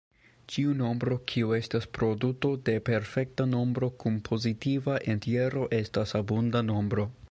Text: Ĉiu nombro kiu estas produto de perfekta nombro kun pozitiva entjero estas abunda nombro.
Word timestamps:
Ĉiu 0.53 0.71
nombro 0.77 1.17
kiu 1.31 1.51
estas 1.57 1.85
produto 1.99 2.51
de 2.69 2.75
perfekta 2.89 3.47
nombro 3.53 3.93
kun 4.05 4.19
pozitiva 4.31 5.01
entjero 5.17 5.71
estas 5.83 6.21
abunda 6.23 6.69
nombro. 6.73 7.13